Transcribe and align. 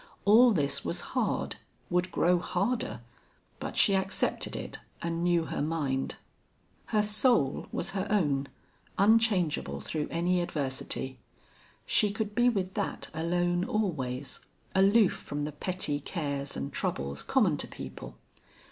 All 0.25 0.51
this 0.51 0.83
was 0.83 0.99
hard, 1.13 1.57
would 1.91 2.09
grow 2.11 2.39
harder, 2.39 3.01
but 3.59 3.77
she 3.77 3.95
accepted 3.95 4.55
it, 4.55 4.79
and 4.99 5.23
knew 5.23 5.43
her 5.45 5.61
mind. 5.61 6.15
Her 6.87 7.03
soul 7.03 7.67
was 7.71 7.91
her 7.91 8.07
own, 8.09 8.47
unchangeable 8.97 9.79
through 9.79 10.07
any 10.09 10.41
adversity. 10.41 11.19
She 11.85 12.09
could 12.09 12.33
be 12.33 12.49
with 12.49 12.73
that 12.73 13.09
alone 13.13 13.63
always, 13.63 14.39
aloof 14.73 15.13
from 15.13 15.45
the 15.45 15.51
petty 15.51 15.99
cares 15.99 16.57
and 16.57 16.73
troubles 16.73 17.21
common 17.21 17.57
to 17.57 17.67
people. 17.67 18.17